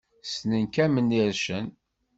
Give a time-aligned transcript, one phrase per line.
[0.31, 1.67] Ssnen Kamel Ircen?